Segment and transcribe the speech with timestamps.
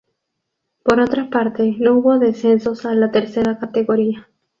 [0.81, 4.27] Por otra parte, no hubo descensos a la Tercera categoría.